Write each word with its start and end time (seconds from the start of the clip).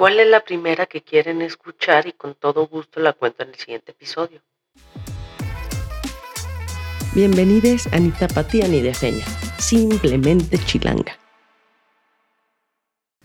cuál 0.00 0.18
es 0.18 0.28
la 0.28 0.40
primera 0.40 0.86
que 0.86 1.02
quieren 1.02 1.42
escuchar 1.42 2.06
y 2.06 2.12
con 2.12 2.34
todo 2.34 2.66
gusto 2.66 3.00
la 3.00 3.12
cuento 3.12 3.42
en 3.42 3.50
el 3.50 3.56
siguiente 3.56 3.92
episodio. 3.92 4.40
Bienvenidos 7.14 7.86
a 7.88 7.98
Ni 7.98 8.10
Tapatía 8.10 8.66
ni 8.66 8.80
de 8.80 8.94
Feña, 8.94 9.26
simplemente 9.58 10.56
chilanga. 10.56 11.18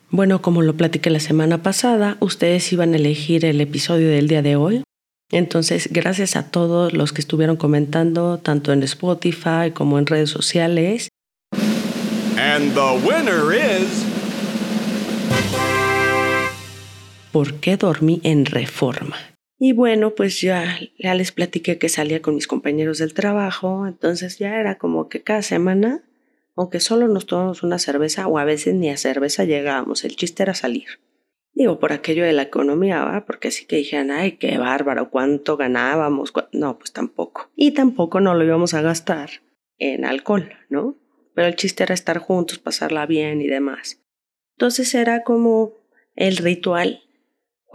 Bueno, 0.09 0.41
como 0.41 0.61
lo 0.63 0.73
platiqué 0.73 1.09
la 1.09 1.21
semana 1.21 1.63
pasada, 1.63 2.17
ustedes 2.19 2.73
iban 2.73 2.91
a 2.91 2.97
elegir 2.97 3.45
el 3.45 3.61
episodio 3.61 4.09
del 4.09 4.27
día 4.27 4.41
de 4.41 4.57
hoy. 4.57 4.83
Entonces, 5.31 5.87
gracias 5.93 6.35
a 6.35 6.51
todos 6.51 6.91
los 6.91 7.13
que 7.13 7.21
estuvieron 7.21 7.55
comentando, 7.55 8.39
tanto 8.39 8.73
en 8.73 8.83
Spotify 8.83 9.71
como 9.73 9.97
en 9.97 10.07
redes 10.07 10.29
sociales. 10.29 11.07
And 12.37 12.73
the 12.73 12.99
winner 13.07 13.53
is... 13.53 14.14
¿Por 17.35 17.55
qué 17.55 17.75
dormí 17.75 18.21
en 18.23 18.45
reforma? 18.45 19.17
Y 19.59 19.73
bueno, 19.73 20.15
pues 20.15 20.39
ya, 20.39 20.79
ya 20.97 21.15
les 21.15 21.33
platiqué 21.33 21.77
que 21.77 21.89
salía 21.89 22.21
con 22.21 22.35
mis 22.35 22.47
compañeros 22.47 22.99
del 22.99 23.13
trabajo, 23.13 23.87
entonces 23.87 24.39
ya 24.39 24.57
era 24.57 24.77
como 24.77 25.09
que 25.09 25.21
cada 25.21 25.41
semana, 25.41 26.05
aunque 26.55 26.79
solo 26.79 27.09
nos 27.09 27.25
tomamos 27.25 27.61
una 27.61 27.77
cerveza 27.77 28.25
o 28.27 28.37
a 28.37 28.45
veces 28.45 28.75
ni 28.75 28.89
a 28.89 28.95
cerveza 28.95 29.43
llegábamos, 29.43 30.05
el 30.05 30.15
chiste 30.15 30.43
era 30.43 30.53
salir. 30.53 31.01
Digo, 31.53 31.77
por 31.77 31.91
aquello 31.91 32.23
de 32.23 32.31
la 32.31 32.43
economía, 32.43 33.03
¿va? 33.03 33.25
porque 33.25 33.51
sí 33.51 33.65
que 33.65 33.75
dijeron, 33.75 34.11
ay, 34.11 34.37
qué 34.37 34.57
bárbaro, 34.57 35.09
cuánto 35.09 35.57
ganábamos. 35.57 36.31
No, 36.53 36.77
pues 36.77 36.93
tampoco. 36.93 37.51
Y 37.53 37.71
tampoco 37.71 38.21
no 38.21 38.33
lo 38.33 38.45
íbamos 38.45 38.73
a 38.73 38.81
gastar 38.81 39.29
en 39.77 40.05
alcohol, 40.05 40.53
¿no? 40.69 40.95
Pero 41.33 41.49
el 41.49 41.57
chiste 41.57 41.83
era 41.83 41.95
estar 41.95 42.19
juntos, 42.19 42.59
pasarla 42.59 43.05
bien 43.05 43.41
y 43.41 43.47
demás. 43.47 44.01
Entonces 44.55 44.95
era 44.95 45.23
como 45.23 45.73
el 46.15 46.37
ritual 46.37 47.01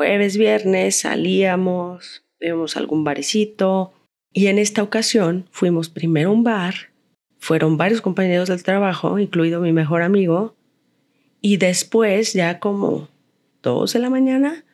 jueves, 0.01 0.39
viernes 0.39 1.01
salíamos, 1.01 2.25
íbamos 2.41 2.75
a 2.75 2.79
algún 2.79 3.05
barecito 3.05 3.93
y 4.33 4.47
en 4.47 4.59
esta 4.59 4.83
ocasión 4.83 5.47
fuimos 5.51 5.91
primero 5.91 6.31
a 6.31 6.33
un 6.33 6.43
bar, 6.43 6.75
fueron 7.37 7.77
varios 7.77 8.01
compañeros 8.01 8.49
del 8.49 8.63
trabajo, 8.63 9.19
incluido 9.19 9.61
mi 9.61 9.75
mejor 9.75 10.01
amigo, 10.01 10.57
y 11.43 11.59
después 11.59 12.33
ya 12.33 12.61
como 12.61 13.09
dos 13.63 13.93
de 13.93 13.99
la 13.99 14.09
mañana 14.09 14.65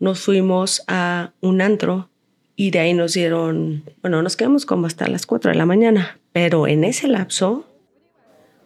nos 0.00 0.18
fuimos 0.18 0.82
a 0.88 1.32
un 1.40 1.60
antro 1.60 2.10
y 2.56 2.72
de 2.72 2.80
ahí 2.80 2.92
nos 2.92 3.14
dieron, 3.14 3.84
bueno, 4.02 4.20
nos 4.20 4.36
quedamos 4.36 4.66
como 4.66 4.88
hasta 4.88 5.06
las 5.06 5.26
cuatro 5.26 5.52
de 5.52 5.58
la 5.58 5.64
mañana, 5.64 6.18
pero 6.32 6.66
en 6.66 6.82
ese 6.82 7.06
lapso, 7.06 7.68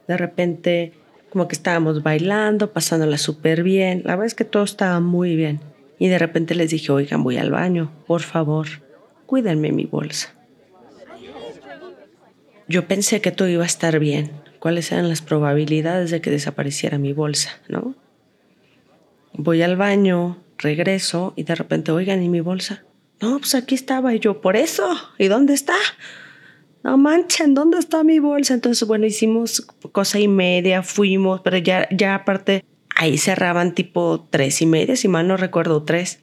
de 0.09 0.17
repente 0.17 0.95
como 1.29 1.47
que 1.47 1.57
estábamos 1.57 2.03
bailando, 2.03 2.73
pasándola 2.73 3.19
súper 3.19 3.63
bien, 3.63 4.01
la 4.07 4.13
verdad 4.13 4.29
es 4.29 4.35
que 4.35 4.47
todo 4.47 4.63
estaba 4.63 4.99
muy 5.01 5.37
bien. 5.37 5.74
Y 5.99 6.09
de 6.09 6.19
repente 6.19 6.55
les 6.55 6.71
dije, 6.71 6.93
oigan, 6.93 7.23
voy 7.23 7.37
al 7.37 7.51
baño, 7.51 7.93
por 8.07 8.23
favor, 8.23 8.67
cuídenme 9.27 9.73
mi 9.73 9.85
bolsa. 9.85 10.35
Yo 12.67 12.89
pensé 12.89 13.21
que 13.21 13.31
todo 13.31 13.49
iba 13.49 13.63
a 13.63 13.67
estar 13.67 13.99
bien. 13.99 14.33
¿Cuáles 14.59 14.91
eran 14.91 15.09
las 15.09 15.21
probabilidades 15.21 16.11
de 16.11 16.21
que 16.21 16.31
desapareciera 16.31 16.99
mi 16.99 17.13
bolsa, 17.13 17.51
no? 17.69 17.95
Voy 19.35 19.61
al 19.63 19.77
baño, 19.77 20.39
regreso 20.59 21.35
y 21.37 21.43
de 21.43 21.55
repente, 21.55 21.93
oigan, 21.93 22.23
¿y 22.23 22.29
mi 22.29 22.41
bolsa? 22.41 22.85
No, 23.21 23.39
pues 23.39 23.55
aquí 23.55 23.75
estaba 23.75 24.15
y 24.15 24.21
yo, 24.21 24.41
por 24.41 24.57
eso. 24.57 24.89
¿Y 25.19 25.29
dónde 25.29 25.55
está? 25.55 25.77
No 26.83 26.97
manchen, 26.97 27.55
¿dónde 27.55 27.79
está 27.79 28.05
mi 28.05 28.19
bolsa? 28.19 28.55
Entonces, 28.55 28.87
bueno, 28.87 29.07
hicimos 29.07 29.63
cosa 29.93 30.19
y 30.19 30.29
media, 30.29 30.83
fuimos, 30.83 31.41
pero 31.43 31.59
ya, 31.59 31.89
ya 31.91 32.15
aparte 32.15 32.65
ahí 32.95 33.19
cerraban 33.19 33.75
tipo 33.75 34.29
tres 34.31 34.63
y 34.63 34.67
media, 34.67 34.97
si 34.97 35.09
mal 35.09 35.29
no 35.29 35.37
recuerdo, 35.37 35.83
tres. 35.85 36.21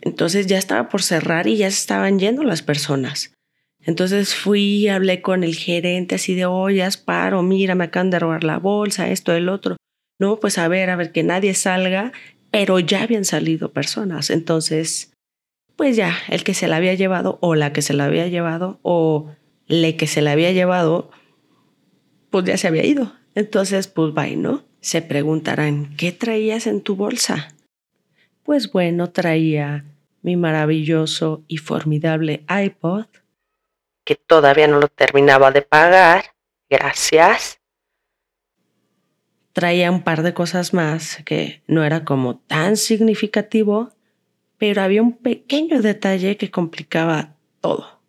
Entonces 0.00 0.46
ya 0.46 0.58
estaba 0.58 0.88
por 0.88 1.02
cerrar 1.02 1.46
y 1.46 1.56
ya 1.56 1.70
se 1.70 1.78
estaban 1.78 2.18
yendo 2.18 2.44
las 2.44 2.62
personas. 2.62 3.32
Entonces 3.80 4.34
fui, 4.34 4.88
hablé 4.88 5.22
con 5.22 5.44
el 5.44 5.54
gerente 5.54 6.16
así 6.16 6.34
de 6.34 6.46
ollas, 6.46 6.96
paro, 6.96 7.42
mira, 7.42 7.74
me 7.74 7.84
acaban 7.84 8.10
de 8.10 8.18
robar 8.18 8.44
la 8.44 8.58
bolsa, 8.58 9.10
esto, 9.10 9.32
el 9.32 9.48
otro. 9.48 9.76
No, 10.18 10.40
pues 10.40 10.58
a 10.58 10.68
ver, 10.68 10.90
a 10.90 10.96
ver, 10.96 11.12
que 11.12 11.22
nadie 11.22 11.54
salga, 11.54 12.12
pero 12.50 12.80
ya 12.80 13.02
habían 13.02 13.24
salido 13.24 13.72
personas. 13.72 14.30
Entonces, 14.30 15.12
pues 15.76 15.96
ya, 15.96 16.16
el 16.28 16.44
que 16.44 16.54
se 16.54 16.68
la 16.68 16.76
había 16.76 16.94
llevado 16.94 17.38
o 17.40 17.54
la 17.54 17.72
que 17.72 17.82
se 17.82 17.94
la 17.94 18.04
había 18.04 18.26
llevado 18.28 18.78
o 18.82 19.30
le 19.66 19.96
que 19.96 20.06
se 20.06 20.22
la 20.22 20.32
había 20.32 20.52
llevado, 20.52 21.10
pues 22.30 22.44
ya 22.44 22.56
se 22.56 22.68
había 22.68 22.84
ido. 22.84 23.12
Entonces, 23.34 23.86
pues 23.86 24.12
bye, 24.12 24.36
¿no? 24.36 24.67
Se 24.80 25.02
preguntarán, 25.02 25.96
¿qué 25.96 26.12
traías 26.12 26.66
en 26.66 26.82
tu 26.82 26.94
bolsa? 26.94 27.54
Pues 28.44 28.70
bueno, 28.70 29.10
traía 29.10 29.84
mi 30.22 30.36
maravilloso 30.36 31.42
y 31.48 31.58
formidable 31.58 32.44
iPod, 32.48 33.06
que 34.04 34.14
todavía 34.14 34.68
no 34.68 34.78
lo 34.78 34.88
terminaba 34.88 35.50
de 35.50 35.62
pagar. 35.62 36.24
Gracias. 36.70 37.60
Traía 39.52 39.90
un 39.90 40.02
par 40.02 40.22
de 40.22 40.34
cosas 40.34 40.72
más 40.72 41.22
que 41.24 41.62
no 41.66 41.84
era 41.84 42.04
como 42.04 42.38
tan 42.38 42.76
significativo, 42.76 43.90
pero 44.56 44.82
había 44.82 45.02
un 45.02 45.16
pequeño 45.16 45.82
detalle 45.82 46.36
que 46.36 46.50
complicaba 46.50 47.34
todo. 47.60 48.00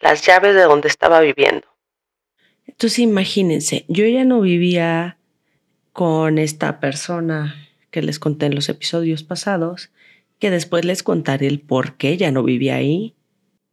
Las 0.00 0.26
llaves 0.26 0.54
de 0.54 0.62
donde 0.62 0.88
estaba 0.88 1.20
viviendo. 1.20 1.68
Entonces 2.66 3.00
imagínense, 3.00 3.84
yo 3.88 4.06
ya 4.06 4.24
no 4.24 4.40
vivía 4.40 5.18
con 5.92 6.38
esta 6.38 6.80
persona 6.80 7.54
que 7.90 8.02
les 8.02 8.18
conté 8.18 8.46
en 8.46 8.54
los 8.54 8.68
episodios 8.68 9.22
pasados, 9.22 9.90
que 10.38 10.50
después 10.50 10.84
les 10.84 11.02
contaré 11.02 11.46
el 11.46 11.60
por 11.60 11.96
qué 11.96 12.16
ya 12.16 12.30
no 12.32 12.42
vivía 12.42 12.76
ahí, 12.76 13.14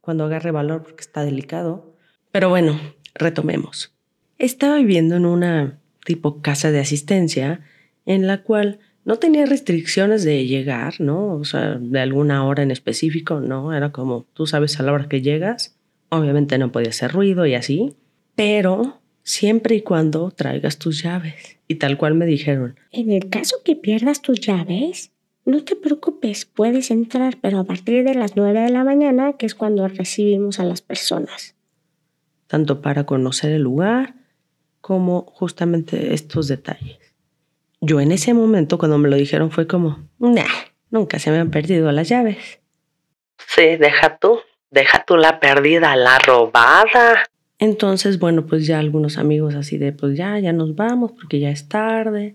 cuando 0.00 0.24
agarre 0.24 0.50
valor 0.50 0.82
porque 0.82 1.02
está 1.02 1.24
delicado. 1.24 1.94
Pero 2.30 2.48
bueno, 2.48 2.78
retomemos. 3.14 3.94
Estaba 4.38 4.76
viviendo 4.76 5.16
en 5.16 5.26
una 5.26 5.78
tipo 6.04 6.40
casa 6.42 6.70
de 6.70 6.80
asistencia 6.80 7.60
en 8.06 8.26
la 8.26 8.42
cual 8.42 8.78
no 9.04 9.16
tenía 9.16 9.46
restricciones 9.46 10.24
de 10.24 10.46
llegar, 10.46 11.00
¿no? 11.00 11.34
O 11.34 11.44
sea, 11.44 11.76
de 11.80 12.00
alguna 12.00 12.44
hora 12.46 12.62
en 12.62 12.70
específico, 12.70 13.40
¿no? 13.40 13.74
Era 13.74 13.92
como, 13.92 14.26
tú 14.34 14.46
sabes 14.46 14.78
a 14.78 14.82
la 14.82 14.92
hora 14.92 15.08
que 15.08 15.22
llegas. 15.22 15.76
Obviamente 16.10 16.58
no 16.58 16.72
podía 16.72 16.90
hacer 16.90 17.12
ruido 17.12 17.46
y 17.46 17.54
así, 17.54 17.96
pero 18.34 18.99
siempre 19.22 19.76
y 19.76 19.82
cuando 19.82 20.30
traigas 20.30 20.78
tus 20.78 21.02
llaves. 21.02 21.58
Y 21.68 21.76
tal 21.76 21.96
cual 21.96 22.14
me 22.14 22.26
dijeron. 22.26 22.78
En 22.90 23.12
el 23.12 23.28
caso 23.28 23.56
que 23.64 23.76
pierdas 23.76 24.22
tus 24.22 24.40
llaves, 24.40 25.12
no 25.44 25.64
te 25.64 25.76
preocupes, 25.76 26.44
puedes 26.44 26.90
entrar, 26.90 27.38
pero 27.40 27.58
a 27.58 27.64
partir 27.64 28.04
de 28.04 28.14
las 28.14 28.36
9 28.36 28.60
de 28.60 28.70
la 28.70 28.84
mañana, 28.84 29.34
que 29.34 29.46
es 29.46 29.54
cuando 29.54 29.86
recibimos 29.88 30.60
a 30.60 30.64
las 30.64 30.82
personas. 30.82 31.54
Tanto 32.46 32.80
para 32.82 33.04
conocer 33.04 33.52
el 33.52 33.62
lugar 33.62 34.14
como 34.80 35.22
justamente 35.22 36.14
estos 36.14 36.48
detalles. 36.48 36.98
Yo 37.80 38.00
en 38.00 38.12
ese 38.12 38.34
momento, 38.34 38.78
cuando 38.78 38.98
me 38.98 39.08
lo 39.08 39.16
dijeron, 39.16 39.50
fue 39.50 39.66
como, 39.66 40.08
nah, 40.18 40.44
nunca 40.90 41.18
se 41.18 41.30
me 41.30 41.38
han 41.38 41.50
perdido 41.50 41.90
las 41.92 42.08
llaves. 42.08 42.60
Sí, 43.46 43.76
deja 43.76 44.18
tú, 44.18 44.40
deja 44.70 45.04
tú 45.04 45.16
la 45.16 45.40
perdida, 45.40 45.96
la 45.96 46.18
robada. 46.18 47.24
Entonces, 47.60 48.18
bueno, 48.18 48.46
pues 48.46 48.66
ya 48.66 48.78
algunos 48.78 49.18
amigos 49.18 49.54
así 49.54 49.76
de, 49.76 49.92
pues 49.92 50.16
ya, 50.16 50.38
ya 50.38 50.52
nos 50.54 50.74
vamos 50.74 51.12
porque 51.12 51.38
ya 51.40 51.50
es 51.50 51.68
tarde. 51.68 52.34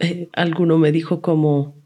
Eh, 0.00 0.28
alguno 0.32 0.78
me 0.78 0.90
dijo 0.90 1.22
como, 1.22 1.80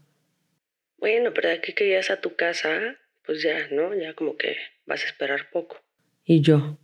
bueno, 0.97 1.29
pero 1.35 1.49
de 1.49 1.55
aquí 1.55 1.73
que 1.73 1.97
es 1.97 2.09
a 2.09 2.19
tu 2.19 2.35
casa, 2.35 2.97
pues 3.23 3.43
ya, 3.43 3.67
¿no? 3.71 3.93
Ya 3.93 4.15
como 4.15 4.35
que 4.37 4.55
vas 4.87 5.03
a 5.03 5.05
esperar 5.05 5.51
poco. 5.53 5.77
Y 6.25 6.41
yo, 6.41 6.79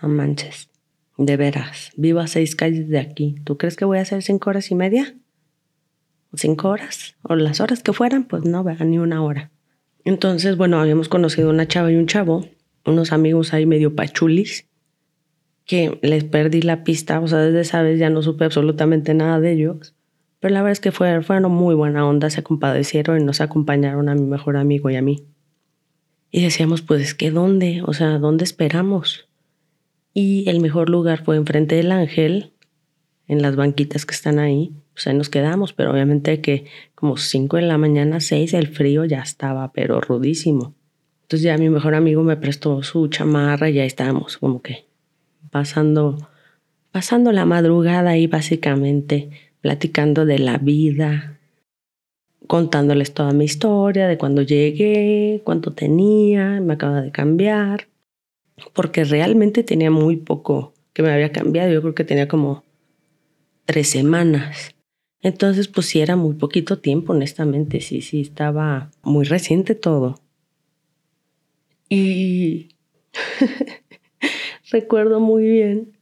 no 0.00 0.08
manches, 0.08 0.70
de 1.18 1.36
veras, 1.36 1.90
vivo 1.96 2.20
a 2.20 2.28
seis 2.28 2.54
calles 2.54 2.88
de 2.88 3.00
aquí. 3.00 3.34
¿Tú 3.44 3.58
crees 3.58 3.74
que 3.74 3.84
voy 3.84 3.98
a 3.98 4.02
hacer 4.02 4.22
cinco 4.22 4.50
horas 4.50 4.70
y 4.70 4.76
media? 4.76 5.16
¿Cinco 6.34 6.68
horas? 6.68 7.16
O 7.22 7.34
las 7.34 7.60
horas 7.60 7.82
que 7.82 7.92
fueran, 7.92 8.28
pues 8.28 8.44
no, 8.44 8.62
ni 8.62 8.98
una 8.98 9.24
hora. 9.24 9.50
Entonces, 10.04 10.56
bueno, 10.56 10.80
habíamos 10.80 11.08
conocido 11.08 11.50
una 11.50 11.66
chava 11.66 11.90
y 11.90 11.96
un 11.96 12.06
chavo 12.06 12.48
unos 12.84 13.12
amigos 13.12 13.52
ahí 13.52 13.66
medio 13.66 13.94
pachulis, 13.94 14.68
que 15.64 15.98
les 16.02 16.24
perdí 16.24 16.62
la 16.62 16.84
pista, 16.84 17.20
o 17.20 17.28
sea, 17.28 17.38
desde 17.38 17.60
esa 17.60 17.82
vez 17.82 17.98
ya 17.98 18.10
no 18.10 18.22
supe 18.22 18.44
absolutamente 18.44 19.14
nada 19.14 19.40
de 19.40 19.52
ellos. 19.52 19.94
Pero 20.40 20.54
la 20.54 20.62
verdad 20.62 20.72
es 20.72 20.80
que 20.80 20.90
fueron, 20.90 21.22
fueron 21.22 21.52
muy 21.52 21.74
buena 21.74 22.06
onda, 22.06 22.28
se 22.30 22.42
compadecieron 22.42 23.20
y 23.20 23.24
nos 23.24 23.40
acompañaron 23.40 24.08
a 24.08 24.14
mi 24.14 24.26
mejor 24.26 24.56
amigo 24.56 24.90
y 24.90 24.96
a 24.96 25.02
mí. 25.02 25.24
Y 26.30 26.42
decíamos, 26.42 26.82
pues 26.82 27.02
es 27.02 27.14
que 27.14 27.30
¿dónde? 27.30 27.82
O 27.86 27.92
sea, 27.92 28.18
¿dónde 28.18 28.44
esperamos? 28.44 29.28
Y 30.14 30.48
el 30.48 30.60
mejor 30.60 30.90
lugar 30.90 31.24
fue 31.24 31.36
enfrente 31.36 31.76
del 31.76 31.92
ángel, 31.92 32.52
en 33.28 33.40
las 33.40 33.56
banquitas 33.56 34.04
que 34.04 34.14
están 34.14 34.38
ahí. 34.38 34.74
Pues 34.92 35.06
ahí 35.06 35.14
nos 35.14 35.28
quedamos, 35.28 35.72
pero 35.72 35.92
obviamente 35.92 36.40
que 36.40 36.66
como 36.94 37.16
5 37.16 37.56
de 37.56 37.62
la 37.62 37.78
mañana, 37.78 38.20
6, 38.20 38.54
el 38.54 38.68
frío 38.68 39.04
ya 39.04 39.20
estaba, 39.20 39.72
pero 39.72 40.00
rudísimo. 40.00 40.74
Entonces 41.32 41.46
ya 41.46 41.56
mi 41.56 41.70
mejor 41.70 41.94
amigo 41.94 42.22
me 42.22 42.36
prestó 42.36 42.82
su 42.82 43.08
chamarra 43.08 43.70
y 43.70 43.72
ya 43.72 43.86
estábamos 43.86 44.36
como 44.36 44.60
que 44.60 44.84
pasando, 45.50 46.28
pasando 46.90 47.32
la 47.32 47.46
madrugada 47.46 48.10
ahí 48.10 48.26
básicamente, 48.26 49.30
platicando 49.62 50.26
de 50.26 50.38
la 50.38 50.58
vida, 50.58 51.38
contándoles 52.46 53.14
toda 53.14 53.32
mi 53.32 53.46
historia 53.46 54.08
de 54.08 54.18
cuando 54.18 54.42
llegué, 54.42 55.40
cuánto 55.42 55.72
tenía, 55.72 56.60
me 56.60 56.74
acaba 56.74 57.00
de 57.00 57.12
cambiar, 57.12 57.88
porque 58.74 59.04
realmente 59.04 59.64
tenía 59.64 59.90
muy 59.90 60.16
poco 60.16 60.74
que 60.92 61.02
me 61.02 61.12
había 61.12 61.32
cambiado, 61.32 61.72
yo 61.72 61.80
creo 61.80 61.94
que 61.94 62.04
tenía 62.04 62.28
como 62.28 62.62
tres 63.64 63.88
semanas. 63.88 64.74
Entonces, 65.22 65.66
pues 65.68 65.86
sí 65.86 66.02
era 66.02 66.14
muy 66.14 66.34
poquito 66.34 66.78
tiempo, 66.78 67.14
honestamente, 67.14 67.80
sí, 67.80 68.02
sí, 68.02 68.20
estaba 68.20 68.90
muy 69.02 69.24
reciente 69.24 69.74
todo. 69.74 70.16
Y 71.94 72.68
recuerdo 74.70 75.20
muy 75.20 75.46
bien 75.46 75.92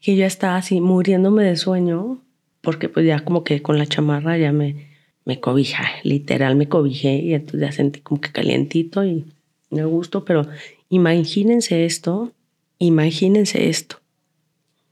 que 0.00 0.16
yo 0.16 0.24
estaba 0.24 0.56
así 0.56 0.80
muriéndome 0.80 1.44
de 1.44 1.56
sueño, 1.56 2.22
porque 2.62 2.88
pues 2.88 3.04
ya 3.04 3.20
como 3.20 3.44
que 3.44 3.60
con 3.60 3.76
la 3.76 3.84
chamarra 3.84 4.38
ya 4.38 4.52
me, 4.52 4.86
me 5.26 5.38
cobija, 5.38 5.84
literal 6.04 6.56
me 6.56 6.70
cobijé 6.70 7.16
y 7.16 7.34
entonces 7.34 7.60
ya 7.60 7.72
sentí 7.72 8.00
como 8.00 8.18
que 8.18 8.32
calientito 8.32 9.04
y 9.04 9.26
me 9.68 9.84
gusto, 9.84 10.24
pero 10.24 10.48
imagínense 10.88 11.84
esto, 11.84 12.32
imagínense 12.78 13.68
esto. 13.68 14.00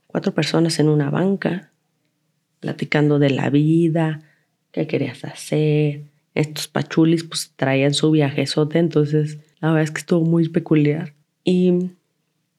Cuatro 0.05 0.31
personas 0.35 0.77
en 0.77 0.89
una 0.89 1.09
banca, 1.09 1.71
platicando 2.59 3.17
de 3.17 3.31
la 3.31 3.49
vida, 3.49 4.21
qué 4.71 4.85
querías 4.85 5.25
hacer. 5.25 6.03
Estos 6.35 6.67
pachulis 6.67 7.23
pues 7.23 7.51
traían 7.55 7.95
su 7.95 8.11
viajezote, 8.11 8.77
entonces 8.77 9.39
la 9.59 9.69
verdad 9.69 9.83
es 9.83 9.91
que 9.91 9.99
estuvo 9.99 10.25
muy 10.25 10.49
peculiar. 10.49 11.13
Y 11.43 11.89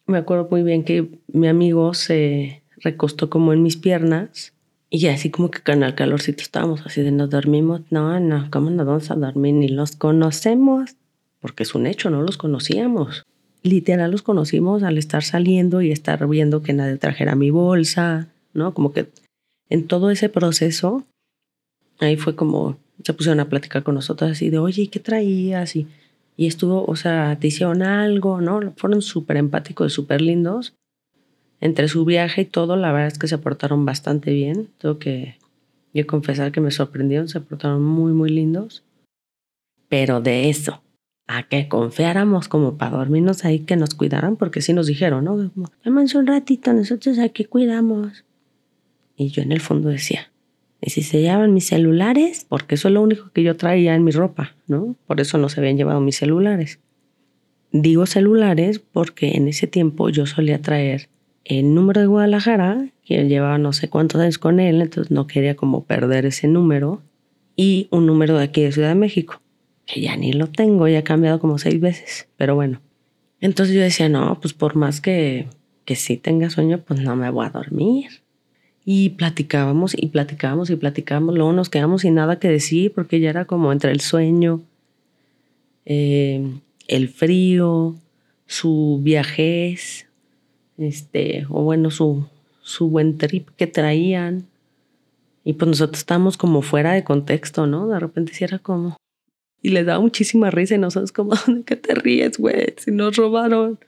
me 0.06 0.18
acuerdo 0.18 0.48
muy 0.50 0.62
bien 0.62 0.84
que 0.84 1.08
mi 1.28 1.48
amigo 1.48 1.94
se 1.94 2.62
recostó 2.78 3.30
como 3.30 3.52
en 3.52 3.62
mis 3.62 3.76
piernas 3.76 4.52
y 4.88 5.08
así 5.08 5.30
como 5.30 5.50
que 5.50 5.60
con 5.60 5.82
el 5.82 5.94
calorcito 5.94 6.42
estábamos 6.42 6.82
así 6.86 7.02
de 7.02 7.10
nos 7.10 7.30
dormimos. 7.30 7.82
No, 7.90 8.20
no, 8.20 8.48
¿cómo 8.50 8.70
nos 8.70 8.86
vamos 8.86 9.10
a 9.10 9.14
dormir? 9.14 9.54
Ni 9.54 9.68
los 9.68 9.96
conocemos. 9.96 10.96
Porque 11.40 11.64
es 11.64 11.74
un 11.74 11.86
hecho, 11.86 12.10
no 12.10 12.22
los 12.22 12.38
conocíamos. 12.38 13.24
Literal 13.62 14.10
los 14.10 14.22
conocimos 14.22 14.82
al 14.82 14.96
estar 14.96 15.22
saliendo 15.22 15.82
y 15.82 15.90
estar 15.90 16.26
viendo 16.28 16.62
que 16.62 16.72
nadie 16.72 16.96
trajera 16.98 17.34
mi 17.34 17.50
bolsa, 17.50 18.28
¿no? 18.54 18.74
Como 18.74 18.92
que 18.92 19.08
en 19.68 19.86
todo 19.86 20.10
ese 20.10 20.28
proceso, 20.28 21.04
ahí 21.98 22.16
fue 22.16 22.36
como 22.36 22.78
se 23.04 23.12
pusieron 23.12 23.40
a 23.40 23.48
platicar 23.48 23.82
con 23.82 23.94
nosotros 23.94 24.30
así 24.30 24.50
de, 24.50 24.58
oye, 24.58 24.88
¿qué 24.88 25.00
traías? 25.00 25.76
Y, 25.76 25.88
y 26.36 26.46
estuvo, 26.46 26.84
o 26.84 26.96
sea, 26.96 27.38
te 27.40 27.46
hicieron 27.48 27.82
algo, 27.82 28.40
¿no? 28.40 28.72
Fueron 28.76 29.02
súper 29.02 29.36
empáticos 29.36 29.92
súper 29.92 30.20
lindos 30.20 30.74
entre 31.60 31.88
su 31.88 32.04
viaje 32.04 32.42
y 32.42 32.44
todo, 32.44 32.76
la 32.76 32.92
verdad 32.92 33.08
es 33.08 33.18
que 33.18 33.28
se 33.28 33.38
portaron 33.38 33.84
bastante 33.84 34.32
bien. 34.32 34.68
Tengo 34.78 34.98
que 34.98 35.36
yo 35.94 36.06
confesar 36.06 36.52
que 36.52 36.60
me 36.60 36.70
sorprendieron, 36.70 37.28
se 37.28 37.40
portaron 37.40 37.82
muy, 37.82 38.12
muy 38.12 38.30
lindos. 38.30 38.84
Pero 39.88 40.20
de 40.20 40.50
eso, 40.50 40.82
a 41.26 41.44
que 41.44 41.68
confiáramos 41.68 42.48
como 42.48 42.76
para 42.76 42.96
dormirnos 42.96 43.44
ahí, 43.44 43.60
que 43.60 43.76
nos 43.76 43.94
cuidaran, 43.94 44.36
porque 44.36 44.60
sí 44.60 44.72
nos 44.72 44.86
dijeron, 44.86 45.24
¿no? 45.24 45.50
Como, 45.54 46.00
un 46.00 46.26
ratito, 46.26 46.72
nosotros 46.72 47.18
aquí 47.18 47.44
cuidamos. 47.44 48.24
Y 49.16 49.30
yo 49.30 49.42
en 49.42 49.52
el 49.52 49.60
fondo 49.60 49.88
decía, 49.88 50.30
¿y 50.80 50.90
si 50.90 51.02
se 51.02 51.20
llevan 51.20 51.54
mis 51.54 51.66
celulares? 51.66 52.46
Porque 52.48 52.76
eso 52.76 52.88
es 52.88 52.94
lo 52.94 53.02
único 53.02 53.30
que 53.32 53.42
yo 53.42 53.56
traía 53.56 53.94
en 53.94 54.04
mi 54.04 54.10
ropa, 54.10 54.54
¿no? 54.66 54.96
Por 55.06 55.20
eso 55.20 55.38
no 55.38 55.48
se 55.48 55.60
habían 55.60 55.76
llevado 55.76 56.00
mis 56.00 56.16
celulares. 56.16 56.80
Digo 57.72 58.06
celulares 58.06 58.78
porque 58.78 59.32
en 59.32 59.48
ese 59.48 59.66
tiempo 59.66 60.08
yo 60.08 60.26
solía 60.26 60.62
traer 60.62 61.08
el 61.44 61.74
número 61.74 62.00
de 62.00 62.06
Guadalajara, 62.06 62.88
que 63.04 63.28
llevaba 63.28 63.58
no 63.58 63.72
sé 63.72 63.88
cuántos 63.88 64.20
años 64.20 64.38
con 64.38 64.58
él, 64.58 64.82
entonces 64.82 65.10
no 65.10 65.26
quería 65.26 65.54
como 65.54 65.84
perder 65.84 66.26
ese 66.26 66.48
número, 66.48 67.02
y 67.54 67.88
un 67.90 68.06
número 68.06 68.36
de 68.36 68.44
aquí 68.44 68.62
de 68.62 68.72
Ciudad 68.72 68.88
de 68.88 68.96
México, 68.96 69.40
que 69.86 70.00
ya 70.00 70.16
ni 70.16 70.32
lo 70.32 70.48
tengo, 70.48 70.88
ya 70.88 71.00
ha 71.00 71.04
cambiado 71.04 71.38
como 71.38 71.58
seis 71.58 71.80
veces, 71.80 72.28
pero 72.36 72.54
bueno. 72.54 72.80
Entonces 73.40 73.74
yo 73.74 73.80
decía, 73.80 74.08
no, 74.08 74.38
pues 74.40 74.54
por 74.54 74.74
más 74.74 75.00
que, 75.00 75.46
que 75.84 75.94
sí 75.94 76.16
tenga 76.16 76.50
sueño, 76.50 76.80
pues 76.86 77.00
no 77.00 77.14
me 77.14 77.30
voy 77.30 77.46
a 77.46 77.50
dormir. 77.50 78.25
Y 78.88 79.10
platicábamos 79.10 79.94
y 79.98 80.06
platicábamos 80.06 80.70
y 80.70 80.76
platicábamos, 80.76 81.34
luego 81.34 81.52
nos 81.52 81.68
quedamos 81.68 82.02
sin 82.02 82.14
nada 82.14 82.38
que 82.38 82.48
decir 82.48 82.92
porque 82.94 83.18
ya 83.18 83.30
era 83.30 83.44
como 83.44 83.72
entre 83.72 83.90
el 83.90 84.00
sueño, 84.00 84.62
eh, 85.84 86.40
el 86.86 87.08
frío, 87.08 87.96
su 88.46 89.00
viajez, 89.02 90.06
este, 90.78 91.46
o 91.50 91.62
bueno, 91.62 91.90
su, 91.90 92.26
su 92.62 92.88
buen 92.88 93.18
trip 93.18 93.48
que 93.56 93.66
traían. 93.66 94.46
Y 95.42 95.54
pues 95.54 95.68
nosotros 95.68 95.98
estábamos 95.98 96.36
como 96.36 96.62
fuera 96.62 96.92
de 96.92 97.02
contexto, 97.02 97.66
¿no? 97.66 97.88
De 97.88 97.98
repente 97.98 98.34
si 98.34 98.44
era 98.44 98.60
como... 98.60 98.96
Y 99.62 99.70
les 99.70 99.84
daba 99.84 100.00
muchísima 100.00 100.50
risa 100.50 100.76
y 100.76 100.78
nosotros 100.78 101.10
como, 101.10 101.32
¿de 101.48 101.64
qué 101.64 101.74
te 101.74 101.94
ríes, 101.96 102.38
güey? 102.38 102.74
Si 102.76 102.92
nos 102.92 103.16
robaron. 103.16 103.80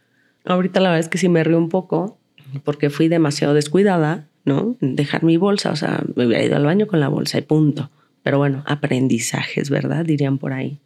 Ahorita 0.44 0.80
la 0.80 0.88
verdad 0.90 1.04
es 1.04 1.08
que 1.08 1.18
sí 1.18 1.28
me 1.28 1.44
río 1.44 1.58
un 1.58 1.68
poco 1.68 2.18
porque 2.64 2.90
fui 2.90 3.08
demasiado 3.08 3.54
descuidada, 3.54 4.27
¿no? 4.44 4.76
Dejar 4.80 5.24
mi 5.24 5.36
bolsa, 5.36 5.70
o 5.70 5.76
sea, 5.76 6.02
me 6.14 6.26
hubiera 6.26 6.44
ido 6.44 6.56
al 6.56 6.64
baño 6.64 6.86
con 6.86 7.00
la 7.00 7.08
bolsa 7.08 7.38
y 7.38 7.42
punto. 7.42 7.90
Pero 8.22 8.38
bueno, 8.38 8.62
aprendizajes, 8.66 9.70
¿verdad? 9.70 10.04
Dirían 10.04 10.38
por 10.38 10.52
ahí. 10.52 10.78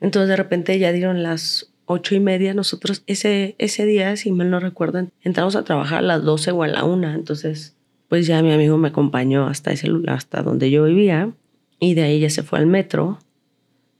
Entonces 0.00 0.28
de 0.28 0.36
repente 0.36 0.78
ya 0.78 0.92
dieron 0.92 1.22
las 1.22 1.72
ocho 1.86 2.14
y 2.14 2.20
media, 2.20 2.54
nosotros 2.54 3.02
ese, 3.06 3.54
ese 3.58 3.86
día, 3.86 4.16
si 4.16 4.32
mal 4.32 4.50
no 4.50 4.60
recuerdo, 4.60 5.06
entramos 5.22 5.56
a 5.56 5.64
trabajar 5.64 5.98
a 5.98 6.02
las 6.02 6.22
doce 6.22 6.50
o 6.50 6.62
a 6.62 6.68
la 6.68 6.84
una. 6.84 7.14
Entonces, 7.14 7.76
pues 8.08 8.26
ya 8.26 8.42
mi 8.42 8.52
amigo 8.52 8.76
me 8.76 8.88
acompañó 8.88 9.46
hasta, 9.46 9.72
ese, 9.72 9.88
hasta 10.08 10.42
donde 10.42 10.70
yo 10.70 10.84
vivía 10.84 11.32
y 11.80 11.94
de 11.94 12.02
ahí 12.02 12.20
ya 12.20 12.30
se 12.30 12.42
fue 12.42 12.58
al 12.58 12.66
metro. 12.66 13.18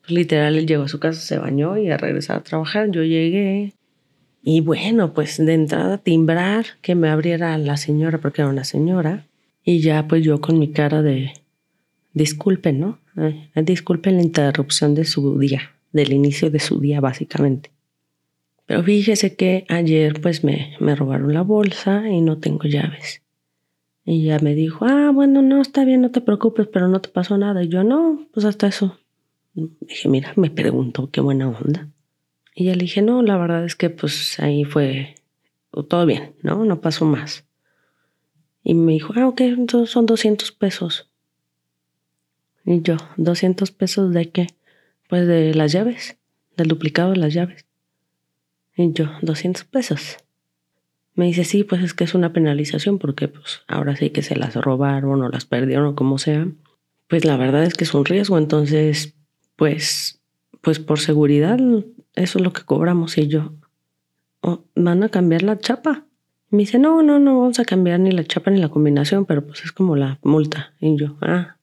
Pues, 0.03 0.13
literal, 0.13 0.67
llegó 0.67 0.85
a 0.85 0.89
su 0.89 1.01
casa, 1.01 1.21
se 1.21 1.39
bañó 1.39 1.77
y 1.77 1.91
a 1.91 1.97
regresar 1.97 2.39
a 2.39 2.43
trabajar. 2.43 2.91
Yo 2.91 3.03
llegué 3.03 3.75
y 4.47 4.61
bueno, 4.61 5.15
pues 5.15 5.39
de 5.39 5.55
entrada 5.55 5.97
timbrar 5.97 6.67
que 6.83 6.95
me 6.95 7.09
abriera 7.09 7.57
la 7.57 7.79
señora, 7.79 8.19
porque 8.19 8.43
era 8.43 8.51
una 8.51 8.65
señora. 8.65 9.27
Y 9.65 9.81
ya 9.81 10.07
pues 10.07 10.23
yo 10.23 10.43
con 10.43 10.59
mi 10.59 10.71
cara 10.71 11.01
de 11.01 11.33
disculpen, 12.13 12.79
¿no? 12.79 12.99
disculpen 13.55 14.17
la 14.17 14.23
interrupción 14.23 14.95
de 14.95 15.07
su 15.07 15.39
día, 15.39 15.71
del 15.93 16.13
inicio 16.13 16.51
de 16.51 16.61
su 16.61 16.79
día 16.79 17.01
básicamente. 17.01 17.71
Pero 18.67 18.83
fíjese 18.83 19.35
que 19.35 19.65
ayer 19.71 20.21
pues 20.21 20.45
me, 20.45 20.77
me 20.79 20.95
robaron 20.95 21.33
la 21.33 21.41
bolsa 21.41 22.07
y 22.11 22.21
no 22.21 22.37
tengo 22.37 22.65
llaves. 22.65 23.23
Y 24.05 24.25
ya 24.25 24.39
me 24.41 24.55
dijo, 24.55 24.85
ah, 24.85 25.11
bueno, 25.11 25.41
no, 25.41 25.63
está 25.63 25.87
bien, 25.87 26.03
no 26.03 26.11
te 26.11 26.21
preocupes, 26.21 26.69
pero 26.71 26.89
no 26.89 27.01
te 27.01 27.09
pasó 27.09 27.39
nada. 27.39 27.65
Y 27.65 27.69
yo, 27.69 27.83
no, 27.83 28.27
pues 28.35 28.45
hasta 28.45 28.67
eso. 28.67 28.99
Dije, 29.55 30.11
mira, 30.11 30.35
me 30.37 30.51
preguntó 30.51 31.09
qué 31.11 31.23
buena 31.23 31.49
onda. 31.49 31.89
Y 32.55 32.67
ya 32.67 32.75
dije, 32.75 33.03
no, 33.03 33.23
la 33.23 33.37
verdad 33.37 33.65
es 33.65 33.75
que 33.75 33.91
pues 33.91 34.39
ahí 34.39 34.65
fue 34.65 35.17
todo 35.89 36.07
bien, 36.07 36.37
¿no? 36.43 36.65
No 36.65 36.81
pasó 36.81 37.05
más. 37.05 37.45
Y 38.63 38.75
me 38.75 38.93
dijo, 38.93 39.13
ah, 39.17 39.27
ok, 39.27 39.41
entonces 39.41 39.91
son 39.91 40.07
200 40.07 40.53
pesos. 40.53 41.11
Y 42.65 42.81
yo, 42.81 42.97
¿200 43.17 43.73
pesos 43.73 44.15
de 44.15 44.31
qué? 44.31 44.47
Pues 45.09 45.27
de 45.27 45.53
las 45.55 45.73
llaves, 45.73 46.17
del 46.57 46.69
duplicado 46.69 47.11
de 47.11 47.17
las 47.17 47.35
llaves. 47.35 47.67
Y 48.77 48.93
yo, 48.93 49.11
200 49.21 49.65
pesos. 49.65 50.19
Me 51.15 51.27
dice, 51.27 51.45
sí, 51.45 51.65
pues 51.65 51.83
es 51.83 51.93
que 51.93 52.05
es 52.05 52.15
una 52.15 52.33
penalización 52.33 52.99
porque 52.99 53.29
pues 53.29 53.63
ahora 53.69 53.97
sí 53.97 54.11
que 54.11 54.23
se 54.23 54.37
las 54.37 54.55
robaron 54.55 55.23
o 55.23 55.29
las 55.29 55.45
perdieron 55.45 55.87
o 55.87 55.95
como 55.95 56.19
sea. 56.19 56.49
Pues 57.09 57.25
la 57.25 57.37
verdad 57.37 57.65
es 57.65 57.75
que 57.75 57.85
es 57.85 57.95
un 57.95 58.05
riesgo, 58.05 58.39
entonces 58.39 59.15
pues 59.57 60.21
pues 60.61 60.79
por 60.79 60.99
seguridad 60.99 61.59
eso 62.15 62.39
es 62.39 62.45
lo 62.45 62.53
que 62.53 62.63
cobramos 62.63 63.19
y 63.19 63.29
yo 63.29 63.53
oh, 64.41 64.65
van 64.75 65.03
a 65.03 65.09
cambiar 65.09 65.43
la 65.43 65.59
chapa. 65.59 66.05
Me 66.51 66.61
dice, 66.61 66.79
"No, 66.79 67.03
no, 67.03 67.19
no 67.19 67.41
vamos 67.41 67.59
a 67.59 67.65
cambiar 67.65 67.99
ni 68.01 68.13
la 68.13 68.25
chapa 68.25 68.51
ni 68.51 68.61
la 68.61 68.69
combinación, 68.69 69.25
pero 69.25 69.45
pues 69.47 69.65
es 69.65 69.73
como 69.73 69.97
la 69.97 70.19
multa." 70.23 70.75
Y 70.81 70.97
yo, 70.97 71.17
"Ah. 71.21 71.57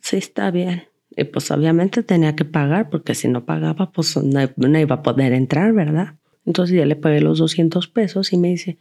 Sí 0.00 0.16
está 0.16 0.50
bien." 0.50 0.84
Y 1.16 1.24
pues 1.24 1.50
obviamente 1.50 2.02
tenía 2.02 2.36
que 2.36 2.44
pagar 2.44 2.88
porque 2.88 3.14
si 3.14 3.28
no 3.28 3.44
pagaba 3.44 3.90
pues 3.90 4.16
no, 4.16 4.78
iba 4.78 4.94
a 4.94 5.02
poder 5.02 5.32
entrar, 5.32 5.72
¿verdad? 5.72 6.14
Entonces 6.46 6.76
ya 6.76 6.86
le 6.86 6.96
pagué 6.96 7.20
los 7.20 7.38
200 7.38 7.88
pesos 7.88 8.32
y 8.32 8.38
me 8.38 8.48
dice, 8.48 8.78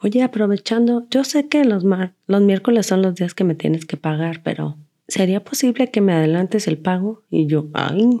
oye, 0.00 0.22
aprovechando, 0.22 1.06
yo 1.10 1.24
sé 1.24 1.48
que 1.48 1.64
los, 1.64 1.84
los 2.26 2.42
miércoles 2.42 2.86
son 2.86 3.02
los 3.02 3.14
días 3.14 3.34
que 3.34 3.44
me 3.44 3.54
tienes 3.54 3.86
que 3.86 3.96
pagar, 3.96 4.42
pero 4.42 4.76
¿sería 5.08 5.42
posible 5.42 5.90
que 5.90 6.00
me 6.00 6.12
adelantes 6.12 6.68
el 6.68 6.78
pago? 6.78 7.22
Y 7.30 7.46
yo, 7.46 7.68
ay, 7.72 8.20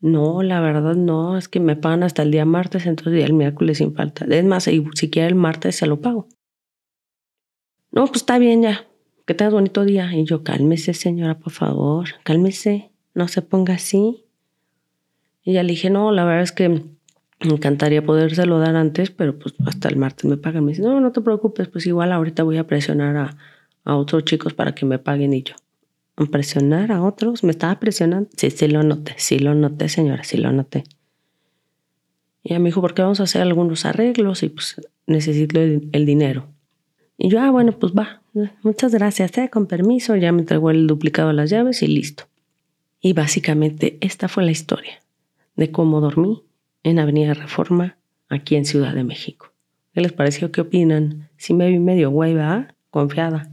no, 0.00 0.42
la 0.42 0.60
verdad 0.60 0.94
no, 0.94 1.38
es 1.38 1.48
que 1.48 1.60
me 1.60 1.76
pagan 1.76 2.02
hasta 2.02 2.22
el 2.22 2.30
día 2.30 2.44
martes, 2.44 2.86
entonces 2.86 3.24
el 3.24 3.32
miércoles 3.32 3.78
sin 3.78 3.94
falta. 3.94 4.24
Es 4.24 4.44
más, 4.44 4.64
si 4.64 5.10
el 5.14 5.34
martes 5.34 5.76
se 5.76 5.86
lo 5.86 6.00
pago. 6.00 6.28
No, 7.90 8.06
pues 8.06 8.22
está 8.22 8.38
bien 8.38 8.62
ya 8.62 8.86
que 9.26 9.34
tengas 9.34 9.52
bonito 9.52 9.84
día. 9.84 10.10
Y 10.14 10.24
yo, 10.24 10.42
cálmese, 10.42 10.94
señora, 10.94 11.38
por 11.38 11.52
favor, 11.52 12.08
cálmese, 12.22 12.90
no 13.14 13.28
se 13.28 13.42
ponga 13.42 13.74
así. 13.74 14.24
Y 15.42 15.52
ya 15.54 15.62
le 15.62 15.72
dije, 15.72 15.90
no, 15.90 16.12
la 16.12 16.24
verdad 16.24 16.42
es 16.42 16.52
que 16.52 16.68
me 16.68 16.84
encantaría 17.40 18.04
podérselo 18.04 18.58
dar 18.58 18.76
antes, 18.76 19.10
pero 19.10 19.38
pues 19.38 19.54
hasta 19.66 19.88
el 19.88 19.96
martes 19.96 20.24
me 20.24 20.36
pagan. 20.36 20.64
Me 20.64 20.72
dice, 20.72 20.82
no, 20.82 21.00
no 21.00 21.12
te 21.12 21.20
preocupes, 21.20 21.68
pues 21.68 21.86
igual 21.86 22.12
ahorita 22.12 22.44
voy 22.44 22.56
a 22.56 22.66
presionar 22.66 23.16
a, 23.16 23.36
a 23.84 23.96
otros 23.96 24.24
chicos 24.24 24.54
para 24.54 24.74
que 24.74 24.86
me 24.86 24.98
paguen 24.98 25.34
y 25.34 25.42
yo. 25.42 25.54
Presionar 26.24 26.90
a 26.90 27.02
otros. 27.02 27.44
Me 27.44 27.50
estaba 27.50 27.78
presionando. 27.78 28.30
Sí, 28.36 28.50
sí 28.50 28.68
lo 28.68 28.82
noté, 28.82 29.14
sí 29.18 29.38
lo 29.38 29.54
noté, 29.54 29.88
señora, 29.88 30.24
sí 30.24 30.38
lo 30.38 30.50
noté. 30.52 30.84
Y 32.42 32.52
ella 32.52 32.58
me 32.58 32.70
dijo, 32.70 32.80
porque 32.80 33.02
vamos 33.02 33.20
a 33.20 33.24
hacer 33.24 33.42
algunos 33.42 33.84
arreglos 33.84 34.42
y 34.42 34.48
pues 34.48 34.80
necesito 35.06 35.60
el, 35.60 36.06
dinero. 36.06 36.46
Y 37.18 37.28
yo, 37.28 37.40
ah, 37.40 37.50
bueno, 37.50 37.72
pues 37.72 37.92
va, 37.92 38.22
muchas 38.62 38.92
gracias, 38.92 39.36
eh, 39.38 39.50
con 39.50 39.66
permiso, 39.66 40.16
ya 40.16 40.32
me 40.32 40.40
entregó 40.40 40.70
el 40.70 40.86
duplicado 40.86 41.28
de 41.28 41.34
las 41.34 41.50
llaves 41.50 41.82
y 41.82 41.88
listo. 41.88 42.24
Y 43.00 43.12
básicamente 43.12 43.98
esta 44.00 44.28
fue 44.28 44.44
la 44.44 44.52
historia 44.52 45.02
de 45.56 45.70
cómo 45.70 46.00
dormí 46.00 46.42
en 46.82 46.98
Avenida 46.98 47.34
Reforma, 47.34 47.96
aquí 48.28 48.56
en 48.56 48.64
Ciudad 48.64 48.94
de 48.94 49.04
México. 49.04 49.52
¿Qué 49.92 50.00
les 50.00 50.12
pareció? 50.12 50.52
¿Qué 50.52 50.60
opinan? 50.60 51.28
Si 51.36 51.52
me 51.52 51.68
vi 51.68 51.78
medio 51.78 52.10
hueva, 52.10 52.74
confiada. 52.90 53.50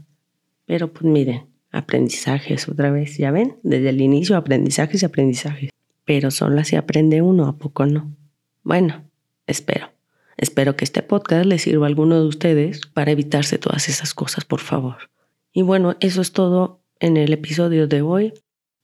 Pero 0.65 0.93
pues 0.93 1.05
miren, 1.05 1.45
aprendizajes 1.73 2.69
otra 2.69 2.91
vez, 2.91 3.17
ya 3.17 3.31
ven, 3.31 3.57
desde 3.63 3.89
el 3.89 3.99
inicio 3.99 4.37
aprendizajes 4.37 5.01
y 5.01 5.05
aprendizajes. 5.05 5.69
Pero 6.05 6.31
solo 6.31 6.61
así 6.61 6.75
aprende 6.75 7.21
uno, 7.21 7.47
¿a 7.47 7.57
poco 7.57 7.85
no? 7.85 8.15
Bueno, 8.63 9.03
espero. 9.47 9.91
Espero 10.37 10.75
que 10.75 10.85
este 10.85 11.01
podcast 11.01 11.45
les 11.45 11.63
sirva 11.63 11.85
a 11.85 11.89
alguno 11.89 12.19
de 12.19 12.27
ustedes 12.27 12.81
para 12.93 13.11
evitarse 13.11 13.57
todas 13.57 13.89
esas 13.89 14.13
cosas, 14.13 14.45
por 14.45 14.59
favor. 14.59 15.09
Y 15.51 15.63
bueno, 15.63 15.95
eso 15.99 16.21
es 16.21 16.31
todo 16.31 16.79
en 16.99 17.17
el 17.17 17.33
episodio 17.33 17.87
de 17.87 18.01
hoy. 18.01 18.33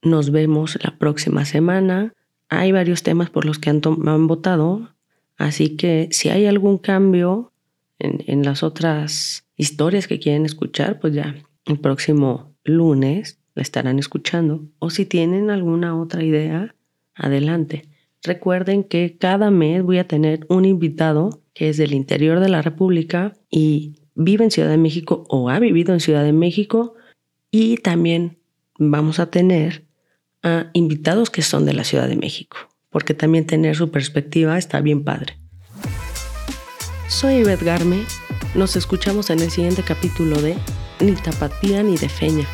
Nos 0.01 0.31
vemos 0.31 0.77
la 0.83 0.97
próxima 0.97 1.45
semana. 1.45 2.13
Hay 2.49 2.71
varios 2.71 3.03
temas 3.03 3.29
por 3.29 3.45
los 3.45 3.59
que 3.59 3.69
han, 3.69 3.81
han 3.85 4.27
votado, 4.27 4.89
así 5.37 5.75
que 5.75 6.09
si 6.11 6.29
hay 6.29 6.45
algún 6.45 6.77
cambio 6.77 7.51
en, 7.99 8.23
en 8.27 8.43
las 8.43 8.63
otras 8.63 9.45
historias 9.55 10.07
que 10.07 10.19
quieren 10.19 10.45
escuchar, 10.45 10.99
pues 10.99 11.13
ya 11.13 11.35
el 11.65 11.79
próximo 11.79 12.48
lunes 12.63 13.39
la 13.55 13.61
estarán 13.61 13.99
escuchando. 13.99 14.67
O 14.79 14.89
si 14.89 15.05
tienen 15.05 15.49
alguna 15.49 15.99
otra 15.99 16.23
idea, 16.23 16.75
adelante. 17.15 17.89
Recuerden 18.23 18.83
que 18.83 19.17
cada 19.17 19.49
mes 19.49 19.83
voy 19.83 19.97
a 19.97 20.07
tener 20.07 20.45
un 20.49 20.65
invitado 20.65 21.41
que 21.53 21.69
es 21.69 21.77
del 21.77 21.93
interior 21.93 22.39
de 22.39 22.49
la 22.49 22.61
República 22.61 23.33
y 23.49 23.95
vive 24.15 24.43
en 24.43 24.51
Ciudad 24.51 24.69
de 24.69 24.77
México 24.77 25.25
o 25.29 25.49
ha 25.49 25.59
vivido 25.59 25.93
en 25.93 25.99
Ciudad 25.99 26.23
de 26.23 26.33
México 26.33 26.95
y 27.51 27.77
también 27.77 28.39
vamos 28.77 29.19
a 29.19 29.29
tener 29.29 29.85
a 30.43 30.69
invitados 30.73 31.29
que 31.29 31.41
son 31.41 31.65
de 31.65 31.73
la 31.73 31.83
Ciudad 31.83 32.07
de 32.07 32.15
México, 32.15 32.57
porque 32.89 33.13
también 33.13 33.45
tener 33.45 33.75
su 33.75 33.91
perspectiva 33.91 34.57
está 34.57 34.81
bien 34.81 35.03
padre. 35.03 35.37
Soy 37.07 37.35
Ivette 37.35 37.63
Garme, 37.63 38.03
nos 38.55 38.75
escuchamos 38.75 39.29
en 39.29 39.39
el 39.39 39.49
siguiente 39.49 39.83
capítulo 39.83 40.41
de 40.41 40.55
Ni 40.99 41.13
tapatía 41.13 41.81
ni 41.83 41.97
de 41.97 42.09
feña, 42.09 42.47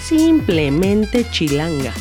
simplemente 0.00 1.26
chilanga. 1.30 1.92